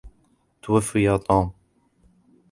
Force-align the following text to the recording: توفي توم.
توفي 0.61 1.17
توم. 1.17 1.45